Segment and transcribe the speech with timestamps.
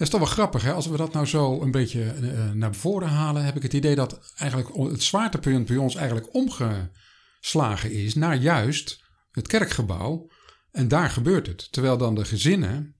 [0.00, 0.72] is toch wel grappig, hè?
[0.72, 3.94] Als we dat nou zo een beetje uh, naar voren halen, heb ik het idee
[3.94, 10.30] dat eigenlijk het zwaartepunt bij ons eigenlijk omgeslagen is naar juist het kerkgebouw.
[10.70, 11.72] En daar gebeurt het.
[11.72, 12.96] Terwijl dan de gezinnen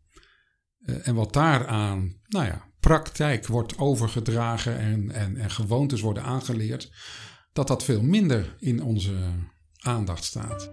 [0.80, 6.90] uh, en wat daaraan, nou ja, praktijk wordt overgedragen en, en, en gewoontes worden aangeleerd,
[7.52, 9.14] dat dat veel minder in onze
[9.80, 10.70] aandacht staat.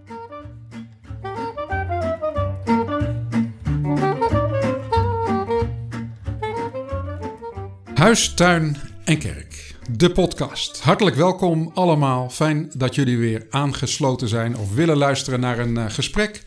[7.98, 9.74] Huis, tuin en kerk.
[9.90, 10.80] De podcast.
[10.80, 12.30] Hartelijk welkom allemaal.
[12.30, 16.42] Fijn dat jullie weer aangesloten zijn of willen luisteren naar een uh, gesprek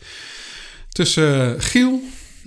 [0.88, 2.00] tussen Giel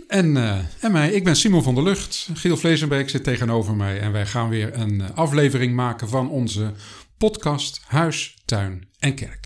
[0.08, 1.12] en, uh, en mij.
[1.12, 2.30] Ik ben Simon van der Lucht.
[2.34, 6.72] Giel Vleesenbeek zit tegenover mij en wij gaan weer een aflevering maken van onze
[7.18, 9.45] podcast Huis, Tuin en Kerk.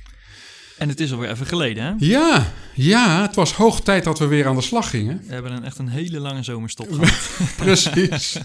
[0.79, 1.93] En het is alweer even geleden, hè?
[1.97, 5.21] Ja, ja, het was hoog tijd dat we weer aan de slag gingen.
[5.27, 7.55] We hebben een, echt een hele lange zomerstop gehad.
[7.57, 8.37] Precies.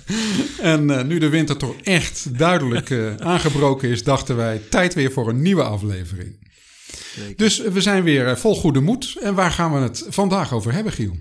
[0.61, 5.13] En uh, nu de winter toch echt duidelijk uh, aangebroken is, dachten wij tijd weer
[5.13, 6.49] voor een nieuwe aflevering.
[7.15, 7.37] Zeker.
[7.37, 9.17] Dus we zijn weer uh, vol goede moed.
[9.21, 11.17] En waar gaan we het vandaag over hebben, Giel?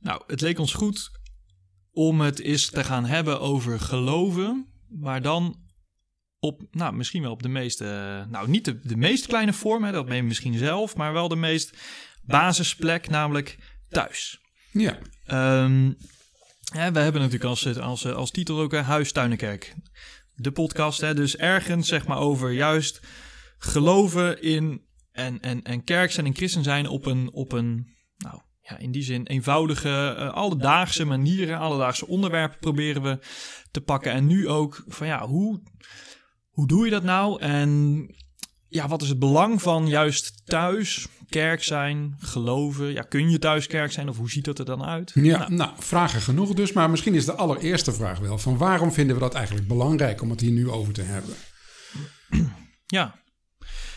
[0.00, 1.10] Nou, het leek ons goed
[1.92, 5.56] om het eens te gaan hebben over geloven, maar dan
[6.38, 9.92] op, nou, misschien wel op de meest, nou, niet de, de meest kleine vorm, hè,
[9.92, 11.76] dat ben je misschien zelf, maar wel de meest
[12.22, 14.40] basisplek, namelijk thuis.
[14.72, 14.98] Ja.
[15.64, 15.96] Um,
[16.72, 19.74] we hebben natuurlijk als, als, als titel ook Huis, Tuinenkerk.
[20.34, 23.00] De podcast, hè, dus ergens zeg maar over juist
[23.58, 28.40] geloven in en, en, en kerk zijn en christen zijn op een, op een nou,
[28.60, 33.18] ja, in die zin eenvoudige, uh, alledaagse manieren, alledaagse onderwerpen proberen we
[33.70, 34.12] te pakken.
[34.12, 35.62] En nu ook van ja, hoe,
[36.56, 37.40] hoe doe je dat nou?
[37.40, 38.10] En
[38.68, 42.92] ja, wat is het belang van juist thuis kerk zijn, geloven?
[42.92, 45.10] Ja, kun je thuis kerk zijn of hoe ziet dat er dan uit?
[45.14, 45.54] Ja, nou.
[45.54, 46.72] nou, vragen genoeg dus.
[46.72, 50.30] Maar misschien is de allereerste vraag wel van waarom vinden we dat eigenlijk belangrijk om
[50.30, 51.34] het hier nu over te hebben?
[52.86, 53.20] Ja,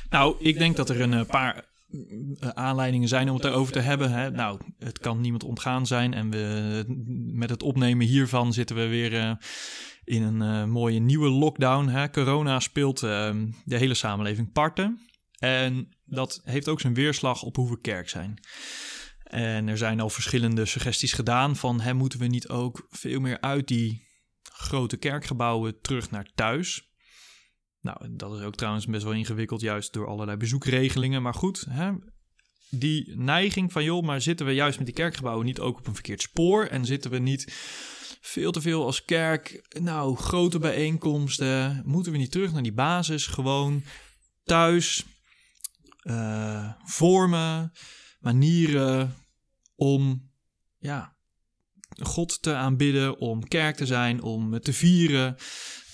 [0.10, 1.69] nou, ik denk dat er een paar
[2.40, 4.12] aanleidingen zijn om het erover te hebben.
[4.12, 4.32] Hè.
[4.32, 6.14] Nou, het kan niemand ontgaan zijn.
[6.14, 6.84] En we,
[7.34, 9.32] met het opnemen hiervan zitten we weer uh,
[10.04, 11.88] in een uh, mooie nieuwe lockdown.
[11.88, 12.10] Hè.
[12.10, 15.00] Corona speelt uh, de hele samenleving parten.
[15.40, 18.40] En dat heeft ook zijn weerslag op hoe we kerk zijn.
[19.24, 21.82] En er zijn al verschillende suggesties gedaan van...
[21.82, 24.08] Hè, moeten we niet ook veel meer uit die
[24.44, 26.89] grote kerkgebouwen terug naar thuis...
[27.82, 31.22] Nou, dat is ook trouwens best wel ingewikkeld, juist door allerlei bezoekregelingen.
[31.22, 31.92] Maar goed, hè,
[32.70, 35.94] die neiging van joh, maar zitten we juist met die kerkgebouwen niet ook op een
[35.94, 36.66] verkeerd spoor?
[36.66, 37.48] En zitten we niet
[38.22, 41.82] veel te veel als kerk, nou, grote bijeenkomsten?
[41.86, 43.28] Moeten we niet terug naar die basis?
[43.28, 43.84] Gewoon
[44.44, 45.06] thuis,
[46.04, 47.72] uh, vormen,
[48.20, 49.16] manieren
[49.76, 50.32] om,
[50.78, 51.18] ja,
[52.02, 55.36] God te aanbidden, om kerk te zijn, om te vieren.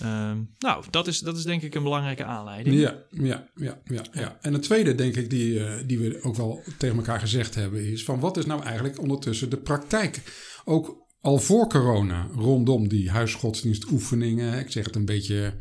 [0.02, 2.76] Uh, nou, dat is, dat is denk ik een belangrijke aanleiding.
[2.76, 4.06] Ja, ja, ja, ja.
[4.12, 4.38] ja.
[4.42, 7.92] En het tweede, denk ik, die, uh, die we ook wel tegen elkaar gezegd hebben,
[7.92, 10.22] is van wat is nou eigenlijk ondertussen de praktijk?
[10.66, 14.60] Ook al voor corona, rondom die huisgodsdienstoefeningen.
[14.60, 15.54] Ik zeg het een beetje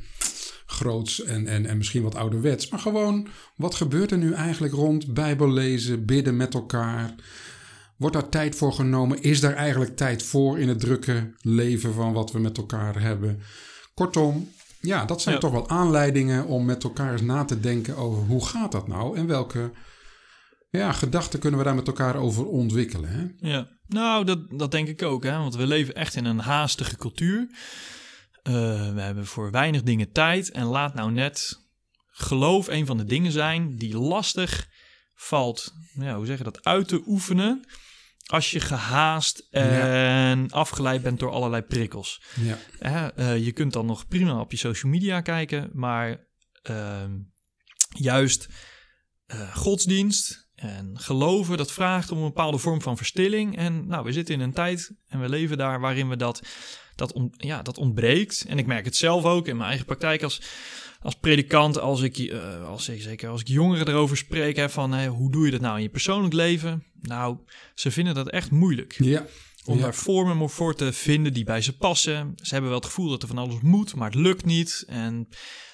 [0.67, 2.69] groots en, en, en misschien wat ouderwets.
[2.69, 7.15] Maar gewoon, wat gebeurt er nu eigenlijk rond Bijbel lezen, bidden met elkaar?
[7.97, 9.23] Wordt daar tijd voor genomen?
[9.23, 13.41] Is daar eigenlijk tijd voor in het drukke leven van wat we met elkaar hebben?
[13.95, 14.49] Kortom,
[14.81, 15.41] ja, dat zijn ja.
[15.41, 19.17] toch wel aanleidingen om met elkaar eens na te denken over hoe gaat dat nou
[19.17, 19.71] en welke
[20.71, 23.11] ja, gedachten kunnen we daar met elkaar over ontwikkelen.
[23.11, 23.49] Hè?
[23.51, 25.39] Ja, nou, dat, dat denk ik ook, hè?
[25.39, 27.47] want we leven echt in een haastige cultuur.
[28.49, 28.55] Uh,
[28.95, 31.63] we hebben voor weinig dingen tijd en laat nou net
[32.11, 34.69] geloof een van de dingen zijn die lastig
[35.15, 37.65] valt, ja, hoe zeg je dat, uit te oefenen
[38.27, 40.47] als je gehaast en ja.
[40.49, 42.23] afgeleid bent door allerlei prikkels.
[42.41, 42.59] Ja.
[42.81, 46.27] Uh, uh, je kunt dan nog prima op je social media kijken, maar
[46.71, 47.05] uh,
[47.89, 48.49] juist
[49.27, 53.57] eh, godsdienst en geloven, dat vraagt om een bepaalde vorm van verstilling.
[53.57, 56.43] En nou, we zitten in een tijd en we leven daar waarin we dat,
[56.95, 58.45] dat, on, ja, dat ontbreekt.
[58.49, 60.43] En ik merk het zelf ook in mijn eigen praktijk als
[61.05, 65.07] als predikant, als ik, uh, als, zeker als ik jongeren erover spreek, hè, van hey,
[65.07, 66.85] hoe doe je dat nou in je persoonlijk leven?
[67.01, 67.37] Nou,
[67.75, 68.97] ze vinden dat echt moeilijk.
[68.99, 69.27] Ja.
[69.65, 69.83] Om ja.
[69.83, 72.33] daar vormen voor te vinden die bij ze passen.
[72.37, 74.85] Ze hebben wel het gevoel dat er van alles moet, maar het lukt niet.
[74.87, 75.29] En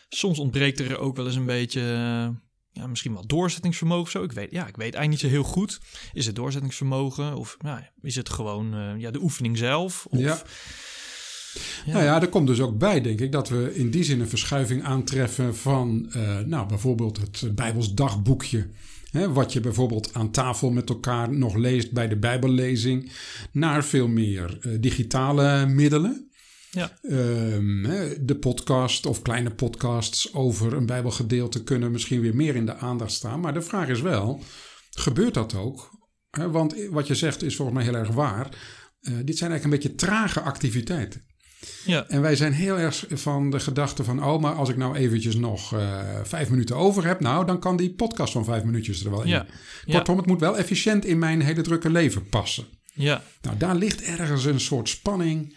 [0.09, 2.29] soms ontbreekt er ook wel eens een beetje, uh,
[2.73, 4.23] ja, misschien wel doorzettingsvermogen of zo.
[4.23, 5.81] Ik weet, ja, ik weet eigenlijk niet zo heel goed.
[6.13, 10.07] Is het doorzettingsvermogen of nou, is het gewoon uh, ja, de oefening zelf?
[10.07, 10.43] Of, ja.
[11.87, 11.93] Ja.
[11.93, 14.29] Nou ja, er komt dus ook bij, denk ik, dat we in die zin een
[14.29, 18.67] verschuiving aantreffen van, uh, nou, bijvoorbeeld het Bijbels dagboekje
[19.11, 23.13] Hè, wat je bijvoorbeeld aan tafel met elkaar nog leest bij de Bijbellezing,
[23.53, 26.31] naar veel meer eh, digitale middelen.
[26.71, 26.99] Ja.
[27.03, 27.83] Ehm,
[28.21, 33.13] de podcast of kleine podcasts over een Bijbelgedeelte kunnen misschien weer meer in de aandacht
[33.13, 33.41] staan.
[33.41, 34.43] Maar de vraag is wel:
[34.91, 35.99] gebeurt dat ook?
[36.31, 38.47] Want wat je zegt is volgens mij heel erg waar.
[39.01, 41.23] Eh, dit zijn eigenlijk een beetje trage activiteiten.
[41.85, 42.09] Ja.
[42.09, 45.35] En wij zijn heel erg van de gedachte van, oh, maar als ik nou eventjes
[45.35, 49.11] nog eh, vijf minuten over heb, nou, dan kan die podcast van vijf minuutjes er
[49.11, 49.29] wel in.
[49.29, 49.47] Ja.
[49.87, 52.67] Kortom, het moet wel efficiënt in mijn hele drukke leven passen.
[52.95, 53.23] Ja.
[53.43, 55.57] Nou, daar ligt ergens een soort spanning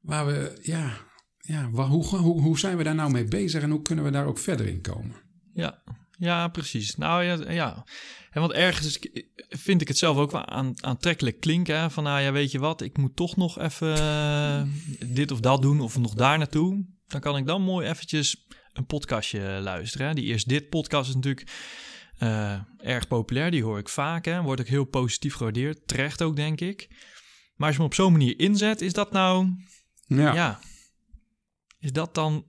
[0.00, 0.92] waar we, ja,
[1.38, 4.26] ja hoe, hoe, hoe zijn we daar nou mee bezig en hoe kunnen we daar
[4.26, 5.16] ook verder in komen?
[5.54, 5.82] Ja,
[6.22, 6.96] ja, precies.
[6.96, 7.86] Nou ja, ja.
[8.30, 8.98] En want ergens
[9.48, 11.80] vind ik het zelf ook wel aan, aantrekkelijk klinken.
[11.80, 11.90] Hè?
[11.90, 14.62] Van nou ja, weet je wat, ik moet toch nog even eh,
[15.06, 16.84] dit of dat doen of nog daar naartoe.
[17.06, 20.06] Dan kan ik dan mooi eventjes een podcastje luisteren.
[20.06, 20.14] Hè?
[20.14, 21.50] Die Eerst Dit podcast is natuurlijk
[22.18, 23.50] eh, erg populair.
[23.50, 24.24] Die hoor ik vaak.
[24.24, 24.42] Hè?
[24.42, 25.88] Wordt ook heel positief gewaardeerd.
[25.88, 26.88] Terecht ook, denk ik.
[27.56, 29.48] Maar als je hem op zo'n manier inzet, is dat nou
[30.06, 30.60] Ja, ja.
[31.78, 32.46] Is dat dan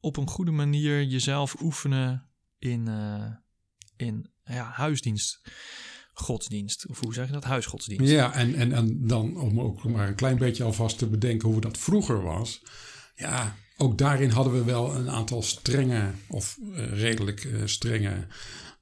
[0.00, 2.27] op een goede manier jezelf oefenen
[2.58, 3.30] in, eh,
[3.96, 5.40] in ja, huisdienst,
[6.12, 6.86] godsdienst?
[6.88, 7.44] Of hoe zeg je dat?
[7.44, 8.10] Huisgodsdienst.
[8.10, 11.60] ja en, en, en dan om ook maar een klein beetje alvast te bedenken hoe
[11.60, 12.62] dat vroeger was.
[13.14, 18.26] Ja, ook daarin hadden we wel een aantal strenge of eh, redelijk eh, strenge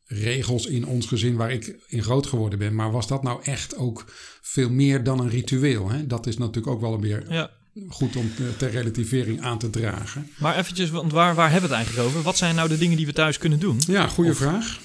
[0.05, 2.75] regels in ons gezin waar ik in groot geworden ben.
[2.75, 4.05] Maar was dat nou echt ook
[4.41, 5.91] veel meer dan een ritueel?
[5.91, 6.07] Hè?
[6.07, 7.51] Dat is natuurlijk ook wel weer Ja,
[7.89, 10.31] goed om ter relativering aan te dragen.
[10.39, 12.23] maar eventjes, want waar, waar hebben we het eigenlijk over?
[12.25, 13.79] Wat zijn nou de dingen die we thuis kunnen doen?
[13.87, 14.81] Ja, goede Of- vraag.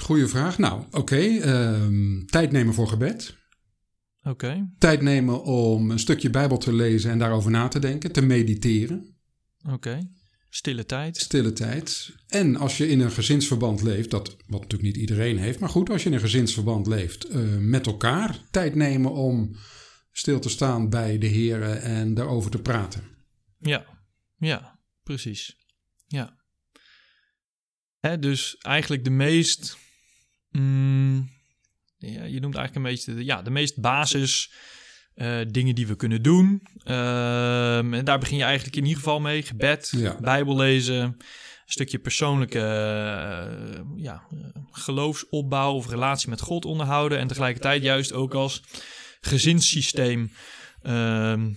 [0.00, 0.58] Goeie vraag.
[0.58, 1.16] Nou, oké.
[1.16, 3.34] ehm, tijd nemen voor gebed.
[4.22, 8.22] Oké, Tijd nemen om een stukje Bijbel te lezen en daarover na te denken, te
[8.22, 9.16] mediteren.
[9.70, 9.98] oké.
[10.50, 11.16] Stille tijd.
[11.16, 12.12] Stille tijd.
[12.28, 15.90] En als je in een gezinsverband leeft, dat, wat natuurlijk niet iedereen heeft, maar goed,
[15.90, 19.56] als je in een gezinsverband leeft, eh, met elkaar tijd nemen om
[20.16, 23.02] stil te staan bij de heren en daarover te praten.
[23.58, 23.84] Ja,
[24.36, 25.56] ja, precies.
[26.06, 26.36] Ja.
[28.00, 29.76] Hè, dus eigenlijk de meest.
[30.50, 31.28] mm,
[31.96, 34.52] ja, je noemt eigenlijk een beetje de, ja, de meest basis
[35.14, 36.62] eh, dingen die we kunnen doen.
[36.84, 39.42] Ehm, en daar begin je eigenlijk in ieder geval mee.
[39.42, 40.20] Gebed, Ja.
[40.20, 41.16] Bijbel lezen, een
[41.64, 44.38] stukje persoonlijke eh, ja, eh,
[44.70, 47.18] geloofsopbouw of relatie met God onderhouden.
[47.18, 48.62] En tegelijkertijd juist ook als
[49.24, 50.30] gezinssysteem
[50.82, 51.52] ehm,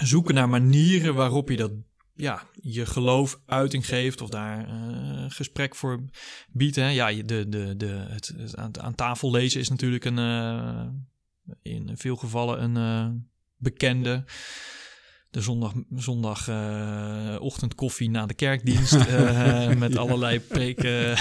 [0.00, 1.72] zoeken naar manieren waarop je dat
[2.14, 6.04] ja, je geloof uiting geeft of daar eh, gesprek voor
[6.52, 6.76] biedt.
[6.76, 6.88] Hè.
[6.88, 10.86] Ja, je- de, de, de, het, het aan, aan tafel lezen is natuurlijk een, eh,
[11.62, 13.10] in veel gevallen een eh,
[13.56, 14.24] bekende.
[15.30, 21.16] De zondag, zondag eh, ochtendkoffie na de kerkdienst eh, met allerlei preken,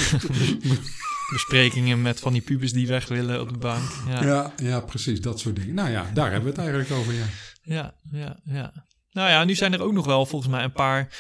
[1.31, 3.89] besprekingen met van die pubers die weg willen op de bank.
[4.07, 4.23] Ja.
[4.23, 5.75] Ja, ja, precies, dat soort dingen.
[5.75, 7.25] Nou ja, daar hebben we het eigenlijk over, ja.
[7.61, 8.87] Ja, ja, ja.
[9.11, 11.15] Nou ja, nu zijn er ook nog wel volgens mij een paar,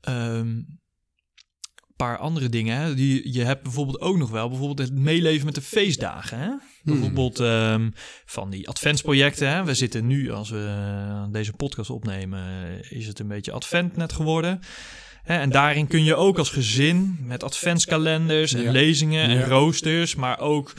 [0.00, 0.60] ehm,
[1.96, 2.76] paar andere dingen.
[2.76, 2.94] Hè?
[2.94, 6.38] Die, je hebt bijvoorbeeld ook nog wel bijvoorbeeld het meeleven met de feestdagen.
[6.38, 6.50] Hè?
[6.82, 7.90] Bijvoorbeeld ehm,
[8.24, 9.50] van die adventsprojecten.
[9.50, 9.64] Hè?
[9.64, 12.42] We zitten nu, als we deze podcast opnemen,
[12.90, 14.60] is het een beetje advent net geworden.
[15.28, 18.70] En daarin kun je ook als gezin met adventskalenders en Ja.
[18.70, 20.72] lezingen en roosters, maar ook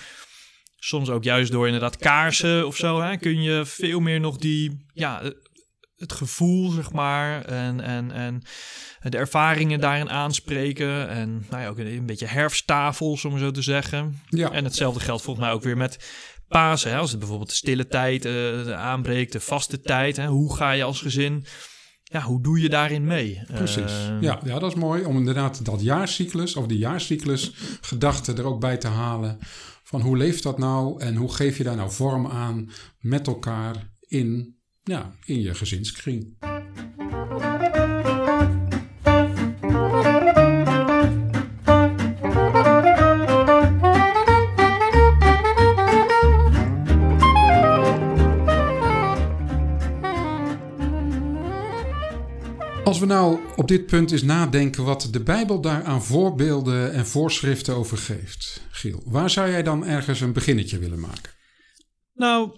[0.80, 4.86] soms ook juist door inderdaad kaarsen of zo, hè, kun je veel meer nog die,
[4.94, 5.30] ja, eh,
[5.98, 8.42] het gevoel, zeg maar, en, en, en
[9.10, 11.10] de ervaringen daarin aanspreken.
[11.10, 14.22] En nou ja, ook een, een beetje herfsttafel, om zo te zeggen.
[14.30, 15.98] Ja, En hetzelfde geldt volgens mij ook weer met
[16.48, 16.92] Pasen.
[16.92, 16.98] Hè?
[16.98, 20.16] Als het bijvoorbeeld de stille tijd eh, aanbreekt, de vaste tijd.
[20.18, 20.28] Hè?
[20.28, 21.46] Hoe ga je als gezin,
[22.10, 23.42] ja, hoe doe je daarin mee?
[23.48, 23.92] Precies.
[23.92, 28.46] Eh, ja, ja, dat is mooi om inderdaad dat jaarcyclus of die jaarcyclus gedachte er
[28.46, 29.38] ook bij te halen.
[29.84, 33.90] Van hoe leeft dat nou en hoe geef je daar nou vorm aan met elkaar
[34.08, 36.38] in, ja, in je gezinskring.
[53.00, 57.76] We nou op dit punt eens nadenken wat de Bijbel daar aan voorbeelden en voorschriften
[57.76, 61.32] over geeft, Giel, waar zou jij dan ergens een beginnetje willen maken?
[62.14, 62.58] Nou,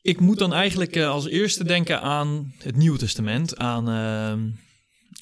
[0.00, 4.50] ik moet dan eigenlijk eh, als eerste denken aan het Nieuwe Testament, aan, ehm,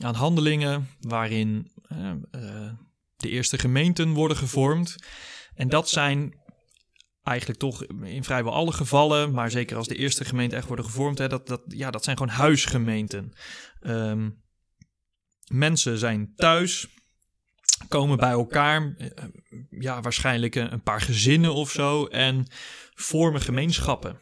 [0.06, 2.72] aan handelingen waarin eh, eh,
[3.16, 4.96] de eerste gemeenten worden gevormd.
[5.54, 6.34] En dat zijn
[7.26, 11.18] eigenlijk toch in vrijwel alle gevallen, maar zeker als de eerste gemeenten echt worden gevormd,
[11.18, 13.32] hè, dat, dat, ja, dat zijn gewoon huisgemeenten.
[13.80, 14.30] Ehm,
[15.50, 16.88] mensen zijn thuis
[17.88, 19.24] komen bij elkaar, eh,
[19.70, 22.46] ja, waarschijnlijk een, paar gezinnen of zo, en
[22.94, 24.20] vormen gemeenschappen.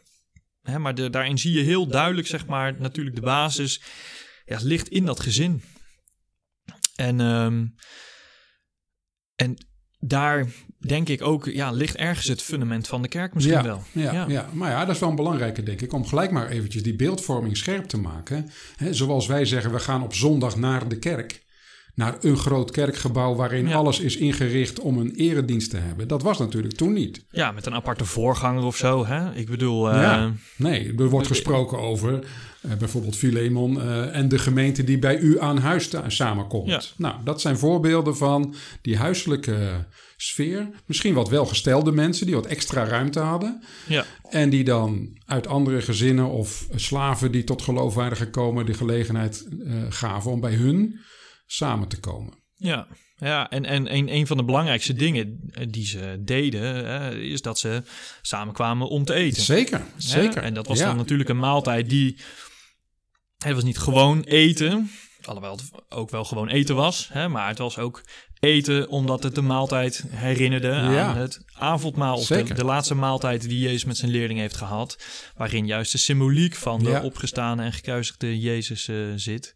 [0.61, 3.81] Hè, maar daarin zie je heel duidelijk, zeg maar, natuurlijk de basis
[4.45, 5.63] ja, ligt in dat gezin.
[6.95, 7.67] En, ehm,
[9.35, 9.57] en
[10.07, 10.45] daar
[10.77, 13.83] denk ik ook, ja, ligt ergens het fundament van de kerk misschien ja, wel.
[13.91, 14.49] Ja, ja.
[14.53, 17.57] maar ja, dat is wel een belangrijke, denk ik, om gelijk maar eventjes die beeldvorming
[17.57, 18.49] scherp te maken.
[18.75, 21.43] He, zoals wij zeggen, we gaan op zondag naar de kerk.
[21.95, 23.75] Naar een groot kerkgebouw waarin Ja.
[23.75, 26.07] alles is ingericht om een eredienst te hebben.
[26.07, 27.25] Dat was natuurlijk toen niet.
[27.31, 29.05] Ja, met een aparte voorganger of zo.
[29.05, 29.33] Hè?
[29.33, 30.31] Ik bedoel, eh, Ja.
[30.57, 32.23] Nee, er wordt gesproken over
[32.61, 36.67] eh, bijvoorbeeld Filemon eh, en de gemeente die bij u aan huis samenkomt.
[36.69, 36.81] Ja.
[36.97, 39.85] Nou, dat zijn voorbeelden van die huiselijke
[40.17, 40.69] sfeer.
[40.85, 43.63] Misschien wat welgestelde mensen die wat extra ruimte hadden.
[43.87, 44.05] ja.
[44.29, 49.47] En die dan uit andere gezinnen of slaven die tot geloof waren gekomen de gelegenheid
[49.65, 50.99] eh, gaven om bij hun
[51.45, 52.33] samen te komen.
[52.55, 52.87] Ja,
[53.17, 57.59] ja en, en een, een van de belangrijkste dingen eh, die ze deden, is dat
[57.59, 57.83] ze
[58.21, 59.41] samenkwamen om te eten.
[59.43, 59.85] Zeker, Hè?
[59.97, 60.43] zeker.
[60.43, 60.85] En dat was Ja.
[60.85, 62.19] dan natuurlijk een maaltijd die.
[63.37, 64.89] Het was niet gewoon eten,
[65.23, 68.03] alhoewel het ook wel gewoon eten was, hè, maar het was ook
[68.39, 71.01] eten omdat het de maaltijd herinnerde Ja.
[71.07, 72.17] aan het avondmaal.
[72.17, 75.03] Of de, laatste maaltijd die Jezus met zijn leerlingen heeft gehad,
[75.35, 77.01] waarin juist de symboliek van de Ja.
[77.03, 79.55] opgestane en gekruisigde Jezus eh, zit.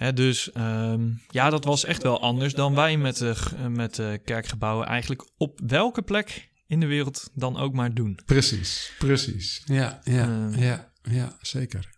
[0.00, 3.98] Hè, dus ehm, ja, dat was echt wel anders dan wij met, eh, g- met
[3.98, 8.18] eh, kerkgebouwen eigenlijk op welke plek in de wereld dan ook maar doen.
[8.26, 9.62] Precies, precies.
[9.64, 10.62] Ja, ja, Eh.
[10.62, 11.88] ja, ja, zeker.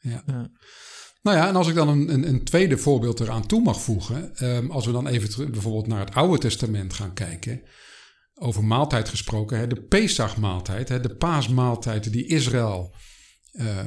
[0.00, 0.22] Ja.
[1.22, 4.34] Nou ja, en als ik dan een, een, een tweede voorbeeld eraan toe mag voegen.
[4.36, 7.62] ehm, als we dan even terug, bijvoorbeeld naar het Oude Testament gaan kijken.
[8.34, 13.00] Over maaltijd gesproken, hè, de Pesachmaaltijd, hè, de paasmaaltijd die Israël eh,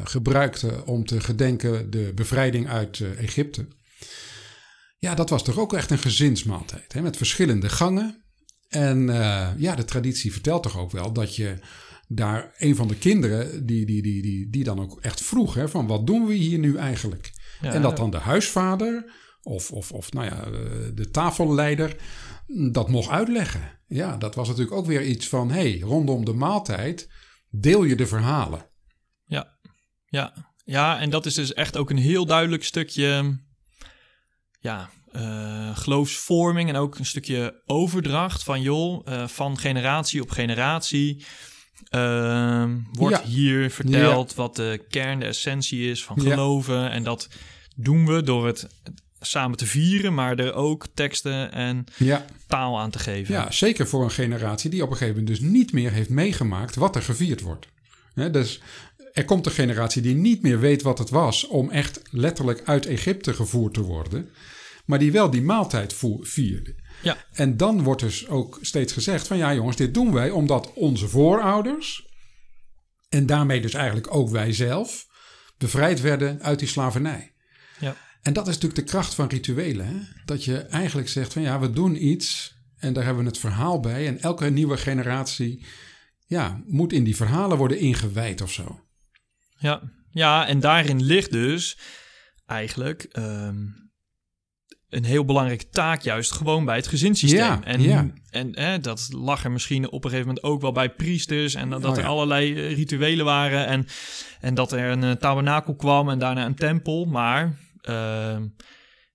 [0.04, 3.68] gebruikte om te gedenken de bevrijding uit eh, Egypte.
[4.98, 8.24] Ja, dat was toch ook echt een gezinsmaaltijd, hè, met verschillende gangen.
[8.68, 11.60] En eh, ja, de traditie vertelt toch ook wel dat je
[12.08, 15.70] daar een van de kinderen, die, die, die, die, die dan ook echt vroeg, hè,
[15.70, 17.32] van wat doen we hier nu eigenlijk?
[17.62, 20.52] Ja, en dat dan de huisvader of, of, of nou ja, eh,
[20.94, 21.96] de tafelleider
[22.72, 23.80] dat mocht uitleggen.
[23.88, 27.10] Ja, dat was natuurlijk ook weer iets van, hey, rondom de maaltijd
[27.50, 28.66] deel je de verhalen.
[29.28, 33.40] Ja, ja, en dat is dus echt ook een heel duidelijk stukje
[34.60, 41.26] ja, eh, geloofsvorming en ook een stukje overdracht van joh, eh, van generatie op generatie.
[41.90, 43.24] ehm, wordt Ja.
[43.24, 46.30] hier verteld wat de kern, de essentie is van Ja.
[46.30, 46.90] geloven.
[46.92, 47.30] En dat
[47.76, 48.68] doen we door het
[49.20, 53.34] samen te vieren, maar er ook teksten en Ja, taal aan te geven.
[53.34, 56.76] ja, zeker voor een generatie die op een gegeven moment dus niet meer heeft meegemaakt
[56.76, 57.68] wat er gevierd wordt.
[58.32, 58.62] Dus
[59.16, 62.86] er komt een generatie die niet meer weet wat het was om echt letterlijk uit
[62.86, 64.30] Egypte gevoerd te worden,
[64.86, 66.76] maar die wel die maaltijd vierde.
[67.02, 67.26] Ja.
[67.32, 71.08] En dan wordt dus ook steeds gezegd van ja jongens, dit doen wij omdat onze
[71.08, 72.14] voorouders
[73.10, 75.08] en daarmee dus eigenlijk ook wij zelf
[75.58, 77.34] bevrijd werden uit die slavernij.
[77.80, 77.96] Ja.
[78.22, 79.88] En dat is natuurlijk de kracht van rituelen.
[79.88, 80.00] Hè?
[80.26, 83.80] Dat je eigenlijk zegt van ja, we doen iets en daar hebben we het verhaal
[83.80, 84.08] bij.
[84.08, 85.66] En elke nieuwe generatie
[86.26, 88.85] ja, moet in die verhalen worden ingewijd of zo.
[89.58, 91.78] Ja, ja en daarin ligt dus
[92.46, 93.56] eigenlijk ehm,
[94.90, 97.40] een heel belangrijke taak juist gewoon bij het gezinssysteem.
[97.40, 98.08] Ja, en ja.
[98.52, 101.82] en dat lag er misschien op een gegeven moment ook wel bij priesters en dat,
[101.82, 103.86] dat Oh, er allerlei eh, rituelen waren en,
[104.40, 107.06] en dat er een eh, tabernakel kwam en daarna een tempel.
[107.06, 108.48] Maar ehm,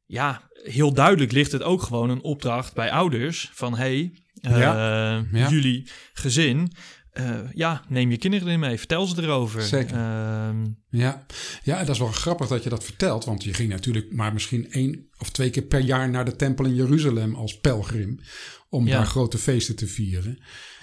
[0.07, 5.89] ja, heel duidelijk ligt het ook gewoon een opdracht bij ouders van hey, eh, jullie
[6.13, 6.73] gezin...
[7.13, 9.63] eh, ja, neem je kinderen erin mee, vertel ze erover.
[9.63, 9.97] Zeker.
[9.97, 11.27] Ehm, Ja.
[11.63, 13.25] ja, en dat is wel grappig dat je dat vertelt.
[13.25, 16.65] Want je ging natuurlijk maar misschien één of twee keer per jaar naar de tempel
[16.65, 18.21] in Jeruzalem als pelgrim.
[18.69, 18.97] Om Ja.
[18.97, 20.39] daar grote feesten te vieren.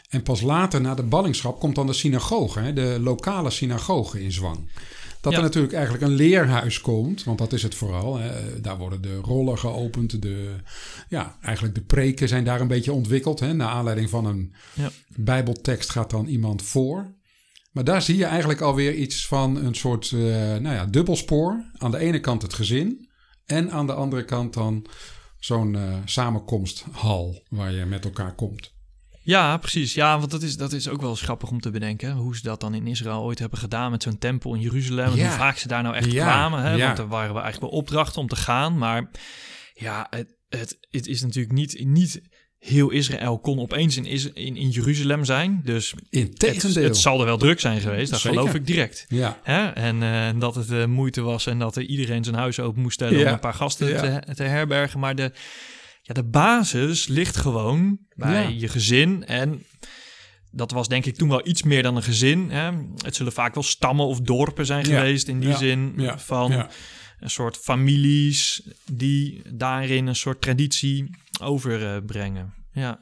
[0.09, 4.31] En pas later, na de ballingschap, komt dan de synagoge, hè, de lokale synagoge in
[4.31, 4.69] zwang.
[5.31, 5.45] Dat Ja.
[5.45, 8.17] er natuurlijk eigenlijk een leerhuis komt, want dat is het vooral.
[8.17, 8.61] Hè.
[8.61, 10.55] Daar worden de rollen geopend, de,
[11.09, 13.39] ja, eigenlijk de preken zijn daar een beetje ontwikkeld.
[13.39, 13.53] Hè.
[13.53, 14.89] Naar aanleiding van een Ja.
[15.15, 17.15] bijbeltekst gaat dan iemand voor.
[17.71, 20.19] Maar daar zie je eigenlijk alweer iets van een soort eh,
[20.57, 21.71] nou ja, dubbelspoor.
[21.77, 23.09] Aan de ene kant het gezin
[23.45, 24.85] en aan de andere kant dan
[25.39, 28.73] zo'n eh, samenkomsthal waar je met elkaar komt.
[29.27, 29.93] Ja, precies.
[29.93, 32.11] Ja, want dat is, dat is ook wel grappig om te bedenken.
[32.11, 35.11] Hoe ze dat dan in Israël ooit hebben gedaan met zo'n tempel in Jeruzalem.
[35.11, 35.27] En Ja.
[35.27, 36.61] hoe vaak ze daar nou echt Ja, kwamen.
[36.61, 36.73] Hè?
[36.73, 36.85] ja.
[36.85, 38.77] Want er waren we eigenlijk wel opdrachten om te gaan.
[38.77, 39.09] Maar
[39.73, 42.21] ja, het, het, het is natuurlijk niet, niet
[42.59, 45.61] heel Israël kon opeens in, Is- in, in Jeruzalem zijn.
[45.63, 46.41] Dus het,
[46.75, 48.11] het zal er wel druk zijn geweest.
[48.11, 48.37] Dat Zeker.
[48.37, 49.05] geloof ik direct.
[49.07, 49.67] Ja, Hè?
[49.67, 52.93] En eh, dat het eh, moeite was en dat er iedereen zijn huis open moest
[52.93, 54.19] stellen om een paar gasten Ja.
[54.19, 54.99] te, te herbergen.
[54.99, 55.31] Maar de,
[56.07, 58.49] ja, de basis ligt gewoon bij Ja.
[58.59, 59.25] je gezin.
[59.25, 59.63] En
[60.51, 62.49] dat was denk ik toen wel iets meer dan een gezin.
[62.51, 62.71] Hè.
[63.03, 64.97] Het zullen vaak wel stammen of dorpen zijn Ja.
[64.97, 65.57] geweest in die Ja.
[65.57, 66.51] zin van
[67.19, 71.09] een soort families die daarin een soort traditie
[71.41, 72.53] overbrengen.
[72.71, 72.99] Ja.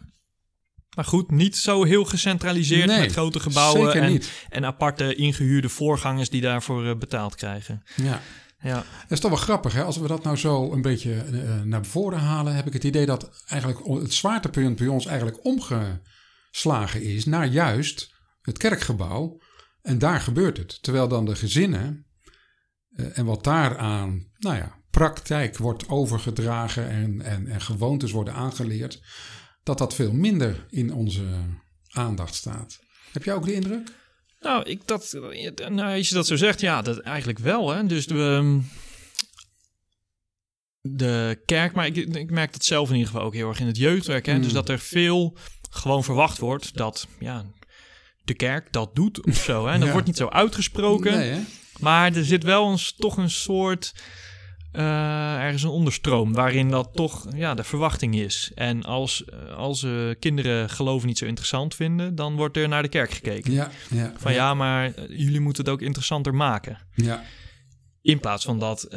[0.95, 6.29] Maar goed, niet zo heel gecentraliseerd Nee, met grote gebouwen en, en aparte ingehuurde voorgangers
[6.29, 7.83] die daarvoor eh, betaald krijgen.
[7.95, 8.21] Ja.
[8.65, 9.83] Ja, Dat is toch wel grappig, hè?
[9.83, 13.05] Als we dat nou zo een beetje eh, naar voren halen, heb ik het idee
[13.05, 19.41] dat eigenlijk het zwaartepunt bij ons eigenlijk omgeslagen is naar juist het kerkgebouw.
[19.81, 20.83] En daar gebeurt het.
[20.83, 22.05] Terwijl dan de gezinnen
[22.95, 29.01] eh, en wat daaraan, nou ja, praktijk wordt overgedragen en, en, en gewoontes worden aangeleerd,
[29.63, 31.25] dat dat veel minder in onze
[31.89, 32.79] aandacht staat.
[33.11, 33.91] Heb jij ook de indruk?
[34.45, 35.17] Nou, ik dat,
[35.69, 37.69] nou, als je dat zo zegt, ja, dat eigenlijk wel.
[37.69, 37.85] Hè?
[37.85, 38.59] Dus de,
[40.81, 43.67] de kerk, maar ik, ik merk dat zelf in ieder geval ook heel erg in
[43.67, 44.25] het jeugdwerk.
[44.25, 44.33] Hè?
[44.35, 44.41] Mm.
[44.41, 45.37] Dus dat er veel
[45.69, 47.45] gewoon verwacht wordt dat ja,
[48.23, 49.65] de kerk dat doet of zo.
[49.65, 49.71] Hè?
[49.71, 49.91] En dat Ja.
[49.93, 51.39] wordt niet zo uitgesproken, Nee, hè?
[51.79, 53.93] maar er zit wel een, toch een soort.
[54.75, 58.51] Eh, ergens een onderstroom waarin dat toch ja, de verwachting is.
[58.55, 62.81] En als, eh, als eh, kinderen geloven niet zo interessant vinden, dan wordt er naar
[62.81, 63.53] de kerk gekeken.
[63.53, 64.13] Ja, ja.
[64.17, 66.77] Van ja, maar jullie moeten het ook interessanter maken.
[66.95, 67.23] ja.
[68.01, 68.87] In plaats van dat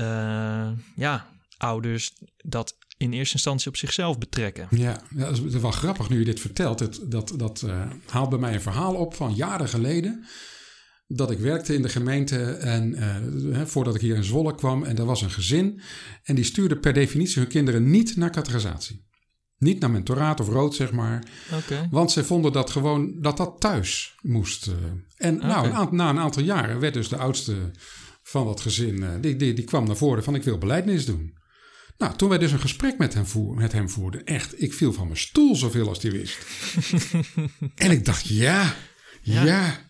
[0.97, 4.67] ja, ouders dat in eerste instantie op zichzelf betrekken.
[4.71, 6.81] Ja, ja, dat is wel grappig nu je dit vertelt.
[6.81, 7.67] Het, dat dat
[8.09, 10.27] haalt bij mij een verhaal op van jaren geleden.
[11.11, 14.85] Dat ik werkte in de gemeente en eh, voordat ik hier in Zwolle kwam.
[14.85, 15.81] En er was een gezin.
[16.23, 19.07] En die stuurde per definitie hun kinderen niet naar catechisatie.
[19.59, 21.25] Niet naar mentoraat of rood, zeg maar.
[21.91, 24.67] Want ze vonden dat gewoon dat dat thuis moest.
[24.67, 24.75] eh.
[25.17, 27.71] En nou, na een aantal jaren werd dus de oudste
[28.23, 31.37] van dat gezin, eh, die, die, die kwam naar voren van ik wil beleidnis doen.
[31.99, 34.93] Nou, toen wij dus een gesprek met hem, voer, met hem voerden, echt, ik viel
[34.93, 36.39] van mijn stoel zoveel als die wist.
[37.75, 38.75] en ik dacht, ja,
[39.23, 39.87] ja, Ja.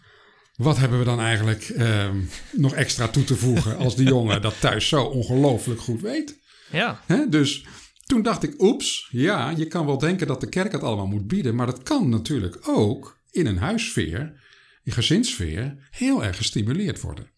[0.59, 2.21] Wat hebben we dan eigenlijk ehm,
[2.53, 6.38] nog extra toe te voegen als die jongen dat thuis zo ongelooflijk goed weet?
[6.71, 7.00] Ja?
[7.29, 7.65] Dus
[8.07, 11.26] toen dacht ik, oeps, ja, je kan wel denken dat de kerk het allemaal moet
[11.26, 14.32] bieden, maar dat kan natuurlijk ook in een huissfeer,
[14.85, 17.30] in gezinssfeer, heel erg gestimuleerd worden.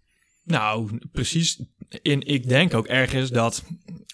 [0.44, 1.62] Nou precies.
[2.02, 3.64] En ik denk ook ergens dat,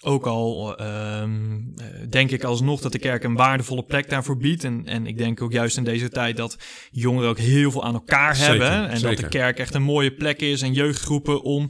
[0.01, 4.63] ook al ehm, eh, denk ik alsnog dat de kerk een waardevolle plek daarvoor biedt.
[4.63, 6.57] En, en ik denk ook juist in deze tijd dat
[6.91, 8.89] jongeren ook heel veel aan elkaar Zeker, hebben.
[8.89, 11.69] En dat de kerk echt een mooie plek is en jeugdgroepen om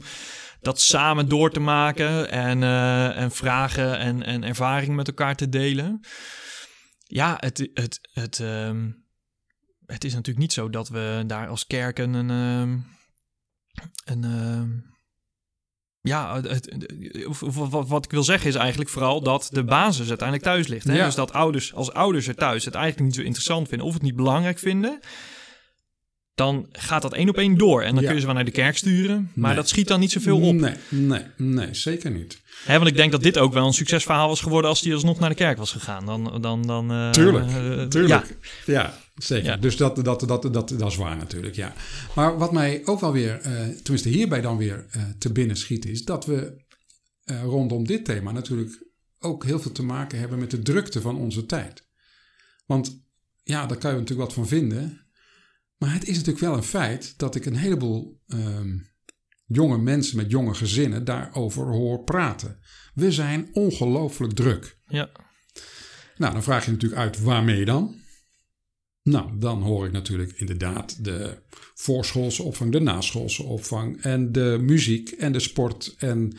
[0.60, 5.48] dat samen door te maken en, eh, en vragen en, en ervaring met elkaar te
[5.48, 6.00] delen.
[7.04, 8.90] Ja, het, het, het, ehm,
[9.86, 12.30] het is natuurlijk niet zo dat we daar als kerken een.
[12.30, 12.78] ehm,
[14.24, 14.68] ehm,
[16.00, 16.74] ja, het,
[17.40, 20.86] wat, wat ik wil zeggen is eigenlijk vooral dat de basis uiteindelijk thuis ligt.
[20.86, 20.96] Hè?
[20.96, 21.04] Ja.
[21.04, 24.02] Dus dat ouders als ouders er thuis het eigenlijk niet zo interessant vinden of het
[24.02, 25.00] niet belangrijk vinden,
[26.38, 27.82] dan gaat dat één op één door.
[27.82, 28.04] En dan Ja.
[28.06, 29.56] kun je ze wel naar de kerk sturen, maar Nee.
[29.56, 30.54] dat schiet dan niet zoveel op.
[30.54, 32.40] Nee, nee, nee, zeker niet.
[32.64, 35.18] Hè, want ik denk dat dit ook wel een succesverhaal was geworden als die alsnog
[35.18, 36.06] naar de kerk was gegaan.
[36.06, 38.36] Dan, dan, dan, eh, Tuurlijk, eh, Tuurlijk.
[38.66, 39.46] Ja, Ja, zeker.
[39.50, 39.56] Ja.
[39.56, 41.72] Dus dat, dat, dat, dat, dat is waar natuurlijk, ja.
[42.14, 45.84] Maar wat mij ook wel weer, eh, tenminste hierbij dan weer eh, te binnen schiet,
[45.86, 46.64] is dat we
[47.24, 48.86] eh, rondom dit thema natuurlijk
[49.18, 51.86] ook heel veel te maken hebben met de drukte van onze tijd.
[52.66, 53.02] Want
[53.42, 55.06] ja, daar kan je natuurlijk wat van vinden.
[55.78, 58.78] Maar het is natuurlijk wel een feit dat ik een heleboel ehm,
[59.46, 62.58] jonge mensen met jonge gezinnen daarover hoor praten.
[62.94, 64.78] We zijn ongelooflijk druk.
[64.86, 65.10] ja.
[66.16, 68.00] Nou, dan vraag je natuurlijk uit waarmee dan?
[69.02, 71.42] Nou, dan hoor ik natuurlijk inderdaad de
[71.74, 76.36] voorschoolse opvang, de naschoolse opvang en de muziek en de sport en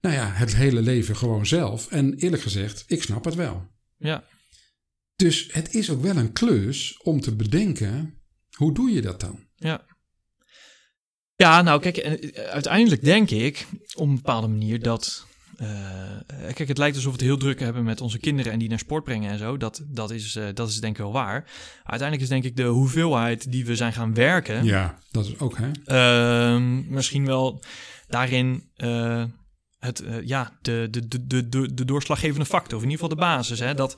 [0.00, 1.90] nou ja, het hele leven gewoon zelf.
[1.90, 3.66] En eerlijk gezegd, ik snap het wel.
[3.96, 4.24] ja.
[5.16, 8.19] Dus het is ook wel een klus om te bedenken,
[8.60, 9.38] hoe doe je dat dan?
[9.56, 9.84] Ja.
[11.36, 15.26] Ja, nou kijk, eh, uiteindelijk denk ik op een bepaalde manier dat.
[15.56, 18.68] eh, kijk, het lijkt alsof we het heel druk hebben met onze kinderen en die
[18.68, 19.56] naar sport brengen en zo.
[19.56, 21.50] Dat, dat, is, eh, dat is denk ik wel waar.
[21.76, 24.64] Uiteindelijk is denk ik de hoeveelheid die we zijn gaan werken.
[24.64, 25.70] Ja, dat is ook hè.
[25.84, 27.62] Ehm, misschien wel
[28.08, 28.70] daarin
[29.78, 33.24] het, ja, de, de, de, de, de, de doorslaggevende factor, of in ieder geval de
[33.24, 33.58] basis.
[33.58, 33.96] Hè, dat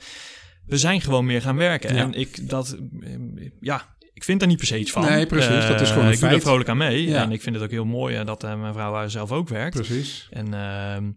[0.66, 1.94] we zijn gewoon meer gaan werken.
[1.94, 2.02] Ja.
[2.02, 2.76] En ik, dat,
[3.60, 5.02] ja, ik vind daar niet per se iets van.
[5.04, 6.40] Nee, precies, dat is gewoon een Eh, Ik doe feit.
[6.40, 7.06] er vrolijk aan mee.
[7.06, 7.22] Ja.
[7.22, 9.74] En ik vind het ook heel mooi eh, dat eh, mijn vrouw zelf ook werkt.
[9.76, 10.26] Precies.
[10.30, 11.10] En, ehm,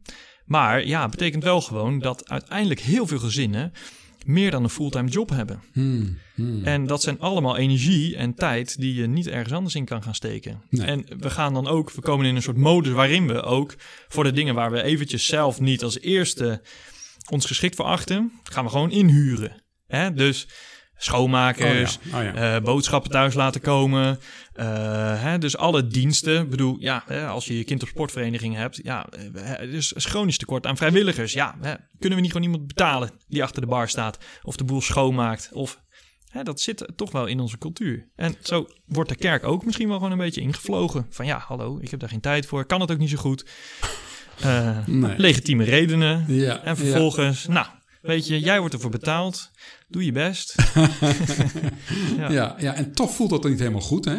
[0.45, 3.71] maar ja, het betekent wel gewoon dat uiteindelijk heel veel gezinnen
[4.25, 5.61] meer dan een fulltime job hebben.
[5.73, 6.63] Hmm, hmm.
[6.63, 10.15] En dat zijn allemaal energie en tijd die je niet ergens anders in kan gaan
[10.15, 10.61] steken.
[10.69, 10.87] Nee.
[10.87, 13.75] En we gaan dan ook, we komen in een soort modus waarin we ook
[14.07, 16.61] voor de dingen waar we eventjes zelf niet als eerste
[17.29, 19.63] ons geschikt voor achten, gaan we gewoon inhuren.
[19.87, 20.13] Hè?
[20.13, 20.47] Dus
[20.97, 22.55] schoonmakers, Oh ja, oh ja.
[22.55, 24.19] eh, boodschappen thuis laten komen.
[24.53, 24.65] eh,
[25.21, 26.41] hè, dus alle diensten.
[26.41, 29.93] Ik bedoel, ja, hè, als je je kind op sportvereniging hebt, ja, eh, er is
[29.97, 31.34] chronisch tekort aan vrijwilligers.
[31.34, 34.63] Ja, hè, kunnen we niet gewoon iemand betalen die achter de bar staat of de
[34.63, 35.49] boel schoonmaakt?
[35.53, 35.81] Of
[36.29, 38.08] hè, dat zit toch wel in onze cultuur.
[38.15, 41.05] En zo wordt de kerk ook misschien wel gewoon een beetje ingevlogen.
[41.10, 43.45] Van ja, hallo, ik heb daar geen tijd voor, kan het ook niet zo goed.
[44.86, 45.13] Nee.
[45.17, 46.25] Legitieme redenen.
[46.27, 47.65] Ja, En vervolgens, nou,
[48.05, 49.51] weet je, jij wordt ervoor betaald.
[49.87, 50.55] Doe je best.
[52.17, 52.31] ja.
[52.31, 54.17] Ja, ja, en toch voelt dat niet helemaal goed, hè?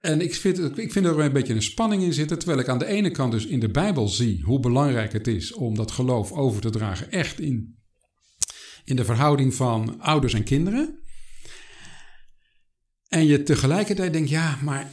[0.00, 2.38] En ik vind, ik vind er een beetje een spanning in zitten.
[2.38, 5.52] Terwijl ik aan de ene kant dus in de Bijbel zie hoe belangrijk het is
[5.52, 7.10] om dat geloof over te dragen.
[7.10, 7.78] Echt in,
[8.84, 11.02] in de verhouding van ouders en kinderen.
[13.08, 14.92] En je tegelijkertijd denkt, ja, maar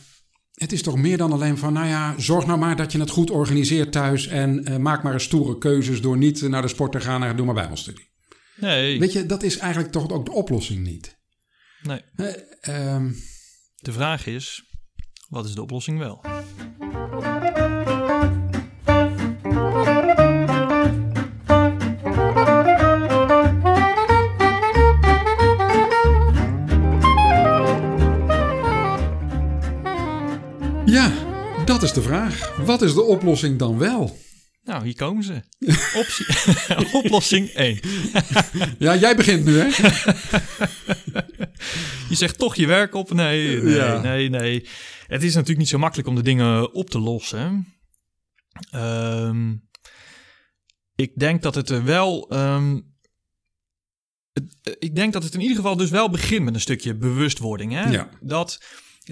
[0.55, 3.09] het is toch meer dan alleen van, nou ja, zorg nou maar dat je het
[3.09, 4.27] goed organiseert thuis.
[4.27, 7.35] En eh, maak maar eens stoere keuzes door niet naar de sport te gaan en
[7.35, 8.09] doe maar Bijbelstudie.
[8.55, 11.17] Nee, Weet je, dat is eigenlijk toch ook de oplossing niet.
[11.81, 12.01] nee.
[12.15, 13.11] Eh, ehm,
[13.75, 14.63] De vraag is,
[15.29, 16.21] wat is de oplossing wel?
[31.85, 32.55] Is de vraag.
[32.57, 34.17] Wat is de oplossing dan wel?
[34.63, 35.41] Nou, hier komen ze.
[36.01, 36.25] Optie,
[37.03, 37.79] oplossing 1.
[38.79, 39.65] Ja, jij begint nu, hè?
[42.09, 43.13] Je zegt toch je werk op?
[43.13, 44.01] Nee, nee, Ja.
[44.01, 44.67] nee, nee.
[45.07, 47.73] Het is natuurlijk niet zo makkelijk om de dingen op te lossen.
[48.71, 49.53] Ehm,
[50.95, 52.29] ik denk dat het er wel...
[52.29, 52.79] ehm,
[54.33, 56.95] het- eh, ik denk dat het in ieder geval dus wel begint met een stukje
[56.95, 57.71] bewustwording.
[57.71, 57.89] Hè?
[57.89, 58.09] Ja.
[58.21, 58.63] Dat,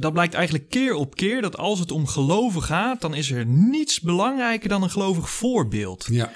[0.01, 3.01] dat blijkt eigenlijk keer op keer dat als het om geloven gaat...
[3.01, 6.07] dan is er niets belangrijker dan een gelovig voorbeeld.
[6.11, 6.31] Ja,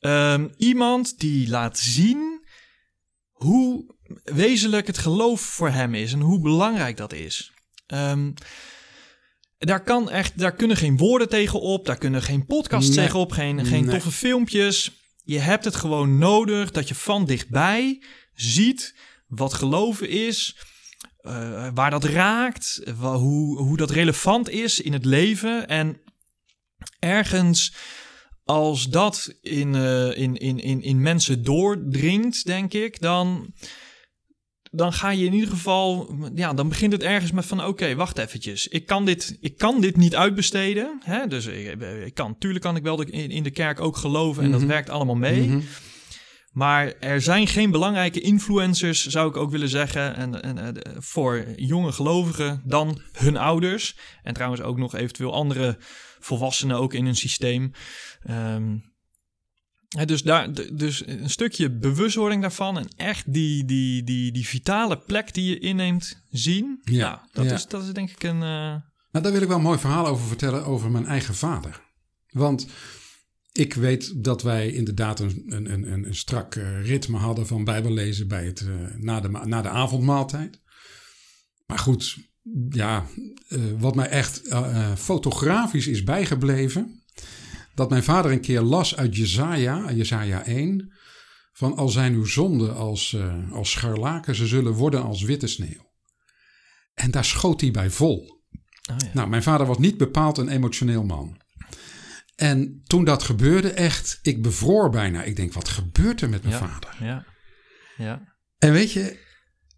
[0.00, 2.46] Ehm, iemand die laat zien
[3.30, 7.52] hoe wezenlijk het geloof voor hem is en hoe belangrijk dat is.
[7.86, 8.32] Ehm,
[9.58, 13.04] daar, kan echt, daar kunnen geen woorden tegen op, daar kunnen geen podcasts Nee.
[13.04, 13.94] tegen op, geen, geen Nee.
[13.94, 14.90] toffe filmpjes.
[15.24, 18.02] Je hebt het gewoon nodig dat je van dichtbij
[18.34, 18.94] ziet
[19.26, 20.56] wat geloven is,
[21.26, 25.68] eh, waar dat raakt, hoe, hoe dat relevant is in het leven.
[25.68, 26.00] En
[26.98, 27.74] ergens
[28.44, 33.52] als dat in, eh, in, in, in, in mensen doordringt, denk ik, dan,
[34.70, 38.18] dan ga je in ieder geval, ja, dan begint het ergens met van, oké, wacht
[38.18, 41.26] eventjes, ik kan dit, ik kan dit niet uitbesteden, hè?
[41.26, 44.42] dus ik, ik kan, tuurlijk kan ik wel de, in, in de kerk ook geloven
[44.42, 44.58] en Mhm.
[44.58, 45.60] dat werkt allemaal mee, Mhm.
[46.56, 51.44] Maar er zijn geen belangrijke influencers, zou ik ook willen zeggen, en, en, eh, voor
[51.56, 53.96] jonge gelovigen dan hun ouders.
[54.22, 55.76] En trouwens ook nog eventueel andere
[56.18, 57.70] volwassenen ook in hun systeem.
[58.22, 58.76] Ehm,
[60.04, 65.34] dus, daar, dus een stukje bewustwording daarvan en echt die, die, die, die vitale plek
[65.34, 66.80] die je inneemt zien.
[66.82, 67.52] Ja, Nou, dat, ja.
[67.54, 68.42] Is, dat is denk ik een...
[68.42, 68.76] eh,
[69.10, 71.80] Nou, daar wil ik wel een mooi verhaal over vertellen over mijn eigen vader.
[72.30, 72.66] Want
[73.56, 78.28] ik weet dat wij inderdaad een, een, een, een- strak eh, ritme hadden van bijbellezen
[78.28, 80.60] bij het, eh, na, de, na de avondmaaltijd.
[81.66, 82.16] Maar goed,
[82.68, 83.06] ja,
[83.48, 84.42] eh, wat mij echt
[84.96, 87.02] fotografisch is bijgebleven,
[87.74, 90.92] dat mijn vader een keer las uit Jezaja, Jezaja 1,
[91.52, 93.16] van al zijn uw zonden als,
[93.50, 95.92] als scharlaken, ze zullen worden als witte sneeuw.
[96.94, 98.18] En daar schoot hij bij vol.
[98.90, 99.10] oh ja.
[99.12, 101.36] Nou, mijn vader was niet bepaald een emotioneel man.
[102.36, 105.22] En toen dat gebeurde, echt, ik bevroor bijna.
[105.22, 106.68] Ik denk, wat gebeurt er met mijn Ja.
[106.68, 106.94] vader?
[107.00, 107.24] ja,
[107.96, 109.18] ja, En weet je,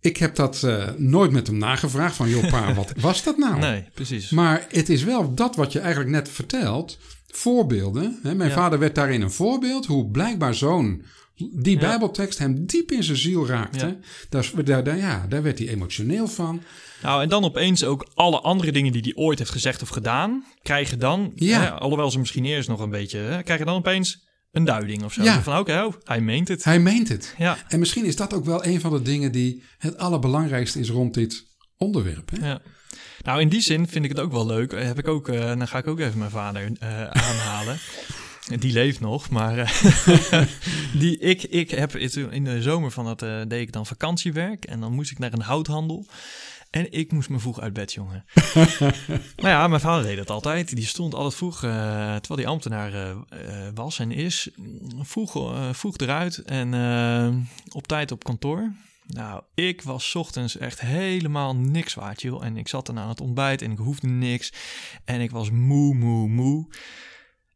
[0.00, 2.16] ik heb dat eh, nooit met hem nagevraagd.
[2.16, 3.58] Van, joh pa, wat was dat nou?
[3.58, 4.30] nee, precies.
[4.30, 6.98] Maar het is wel dat wat je eigenlijk net vertelt.
[7.34, 8.18] Voorbeelden.
[8.22, 8.34] Hè?
[8.34, 8.54] Mijn Ja.
[8.56, 9.86] vader werd daarin een voorbeeld.
[9.86, 11.04] Hoe blijkbaar zo'n...
[11.52, 11.80] Die Ja.
[11.80, 13.86] bijbeltekst hem diep in zijn ziel raakte.
[13.86, 13.96] Ja.
[14.28, 16.62] Daar, daar, daar, ja, daar werd hij emotioneel van.
[17.02, 20.44] Nou, en dan opeens ook alle andere dingen die hij ooit heeft gezegd of gedaan,
[20.62, 21.60] krijgen dan, Ja.
[21.60, 25.12] hè, alhoewel ze misschien eerst nog een beetje, hè, krijgen dan opeens een duiding of
[25.12, 25.22] zo.
[25.22, 25.42] Ja.
[25.42, 26.64] Van oké, oh, hij meent het.
[26.64, 27.34] Hij meent het.
[27.38, 30.90] Ja, En misschien is dat ook wel een van de dingen die het allerbelangrijkste is
[30.90, 31.44] rond dit
[31.76, 32.30] onderwerp.
[32.30, 32.46] Hè?
[32.48, 32.60] ja.
[33.22, 34.72] Nou, in die zin vind ik het ook wel leuk.
[34.72, 37.78] Eh, Heb ik ook, eh, dan ga ik ook even mijn vader eh, aanhalen.
[38.58, 39.72] Die leeft nog, maar
[40.98, 43.18] die, ik, ik heb in de zomer van dat
[43.50, 46.06] deed ik dan vakantiewerk en dan moest ik naar een houthandel.
[46.70, 48.24] En ik moest me vroeg uit bed, jongen.
[49.36, 50.76] maar ja, mijn vader deed dat altijd.
[50.76, 53.14] Die stond altijd vroeg, terwijl hij ambtenaar
[53.74, 54.48] was en is,
[54.98, 56.74] vroeg, vroeg eruit en
[57.72, 58.72] op tijd op kantoor.
[59.08, 62.44] Nou, ik was 's ochtends echt helemaal niks waard, joh.
[62.44, 64.52] En ik zat dan aan het ontbijt en ik hoefde niks.
[65.04, 66.68] En ik was moe, moe, moe.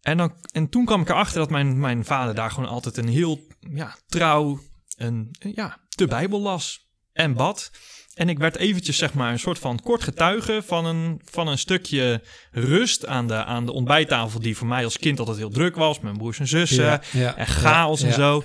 [0.01, 3.09] En, dan, en toen kwam ik erachter dat mijn, mijn vader daar gewoon altijd een
[3.09, 4.61] heel ja, trouw,
[4.97, 7.71] een, ja, de Bijbel las en bad.
[8.15, 11.59] En ik werd eventjes zeg maar een soort van kort getuige van een, van een
[11.59, 14.41] stukje rust aan de, aan de ontbijttafel...
[14.41, 16.01] die voor mij als kind altijd heel druk was.
[16.01, 18.43] Mijn broers en zussen Ja, ja, en chaos ja, en zo.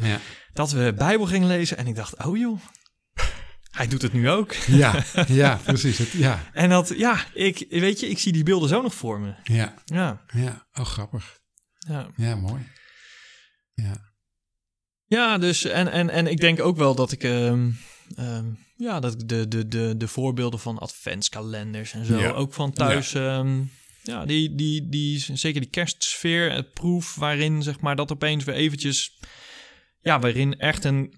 [0.54, 2.60] Dat we Bijbel gingen lezen en ik dacht, oh joh,
[3.78, 4.54] hij doet het nu ook.
[4.54, 5.98] ja, ja, precies.
[5.98, 9.20] Het, ja, En dat, ja, ik, weet je, ik zie die beelden zo nog voor
[9.20, 9.34] me.
[9.44, 10.68] ja, Ja, ja.
[10.74, 11.40] Oh, grappig.
[11.88, 12.08] ja.
[12.16, 12.62] Ja, mooi.
[13.74, 14.14] Ja,
[15.06, 17.24] Ja, dus en, en, en ik denk ook wel dat ik.
[17.24, 17.70] ehm,
[18.16, 22.20] ehm, ja, dat ik de, de, de, de voorbeelden van adventskalenders en zo.
[22.20, 22.30] Ja.
[22.32, 23.12] Ook van thuis.
[23.12, 23.46] Ja,
[24.04, 28.56] ja die, die, die, zeker die kerstsfeer, het proef waarin zeg maar dat opeens weer
[28.56, 29.20] eventjes.
[30.02, 31.14] Ja, waarin echt een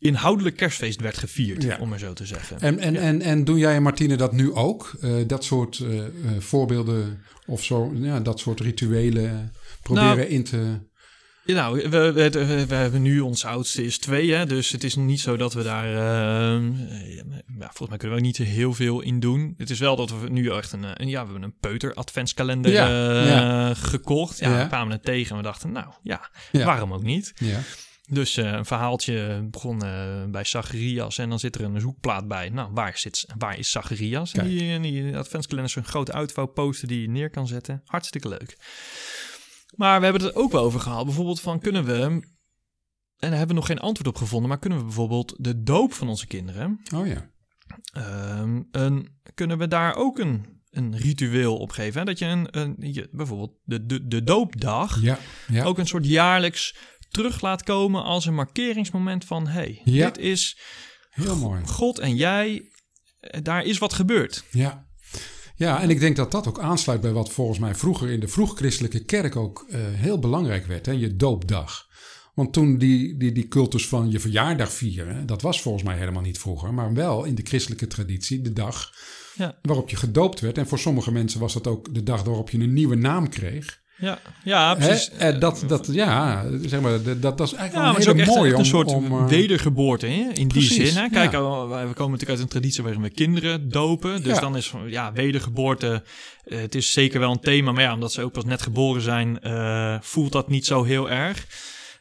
[0.00, 1.76] inhoudelijk kerstfeest werd gevierd, Ja.
[1.80, 2.60] om maar zo te zeggen.
[2.60, 4.92] En, en, en, en doen jij en Martine dat nu ook?
[5.00, 6.06] Eh, dat soort eh, eh,
[6.38, 10.88] voorbeelden of zo, ja, dat soort rituelen proberen Nou, in te...
[11.44, 12.12] Ja, nou, we,
[12.68, 15.62] we, hebben nu ons oudste is twee, hè, dus het is niet zo dat we
[15.62, 15.84] daar.
[15.86, 17.24] ehm, eh, ja,
[17.58, 19.54] volgens mij kunnen we ook niet heel veel in doen.
[19.56, 22.72] Het is wel dat we nu echt een, een ja, we hebben een peuter adventskalender
[22.72, 22.88] Ja,
[23.26, 23.74] ja.
[23.74, 24.38] gekocht.
[24.38, 24.62] Ja, Ja.
[24.62, 26.64] we kwamen er tegen en we dachten, nou ja, Ja.
[26.64, 27.32] waarom ook niet?
[27.36, 27.58] Ja,
[28.10, 32.48] Dus eh, een verhaaltje begon eh, bij Zacharias en dan zit er een zoekplaat bij.
[32.48, 34.32] Nou, waar, zit, waar is Zacharias?
[34.32, 37.82] En die, en die adventskalender is een grote uitvouwposter die je neer kan zetten.
[37.84, 38.56] Hartstikke leuk.
[39.76, 41.04] Maar we hebben het er ook wel over gehad.
[41.04, 42.24] Bijvoorbeeld van kunnen we, en
[43.18, 46.08] daar hebben we nog geen antwoord op gevonden, maar kunnen we bijvoorbeeld de doop van
[46.08, 47.30] onze kinderen, oh ja.
[47.92, 51.98] ehm, een, kunnen we daar ook een, een ritueel op geven?
[52.00, 52.06] Hè?
[52.06, 55.18] Dat je een, een je, bijvoorbeeld de, de, de doopdag Ja,
[55.48, 55.64] ja.
[55.64, 56.74] ook een soort jaarlijks
[57.10, 60.06] terug laat komen als een markeringsmoment van hey, Ja.
[60.10, 60.58] dit is
[61.10, 61.66] heel mooi.
[61.66, 62.70] God en jij,
[63.20, 64.44] eh, daar is wat gebeurd.
[64.50, 64.88] Ja.
[65.56, 68.28] Ja, en ik denk dat dat ook aansluit bij wat volgens mij vroeger in de
[68.28, 71.88] vroeg-christelijke kerk ook eh, heel belangrijk werd, hè, je doopdag.
[72.34, 76.22] Want toen die, die, die cultus van je verjaardag vieren, dat was volgens mij helemaal
[76.22, 78.92] niet vroeger, maar wel in de christelijke traditie de dag
[79.34, 79.58] Ja.
[79.62, 80.58] waarop je gedoopt werd.
[80.58, 83.79] En voor sommige mensen was dat ook de dag waarop je een nieuwe naam kreeg.
[84.00, 85.10] Ja, ja precies.
[85.10, 88.50] En dat, dat, ja, zeg maar, dat, dat is eigenlijk Ja, wel een hele mooie
[88.52, 90.28] een om, soort om, eh, wedergeboorte hè?
[90.32, 91.02] in precies, die zin.
[91.02, 91.08] Hè?
[91.08, 91.66] Kijk, ja.
[91.66, 94.22] wij- we komen natuurlijk uit een traditie waarin we kinderen dopen.
[94.22, 94.40] Dus Ja.
[94.40, 96.02] dan is ja, wedergeboorte,
[96.44, 97.72] eh, het is zeker wel een thema.
[97.72, 101.10] Maar ja, omdat ze ook pas net geboren zijn, eh, voelt dat niet zo heel
[101.10, 101.46] erg.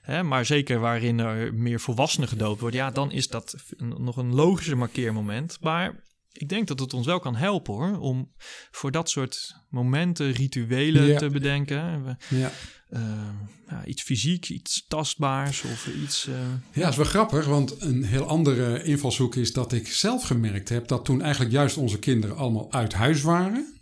[0.01, 0.23] Hè?
[0.23, 4.33] Maar zeker waarin er meer volwassenen gedoopt worden, ja, dan is dat een- nog een
[4.35, 5.57] logischer markeermoment.
[5.62, 5.95] Maar
[6.39, 8.32] ik denk dat het ons wel kan helpen hoor, om
[8.71, 11.17] voor dat soort momenten, rituelen Ja.
[11.17, 12.04] te bedenken.
[12.06, 12.52] We- ja.
[12.89, 13.30] eh,
[13.67, 16.28] ja, iets fysiek, iets tastbaars of iets.
[16.28, 16.34] eh,
[16.73, 20.69] Ja, dat is wel grappig, want een heel andere invalshoek is dat ik zelf gemerkt
[20.69, 23.73] heb dat toen eigenlijk juist onze kinderen allemaal uit huis waren,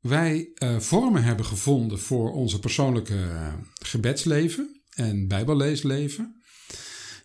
[0.00, 3.28] wij eh, vormen hebben gevonden voor onze persoonlijke
[3.82, 6.41] gebedsleven en bijbelleesleven,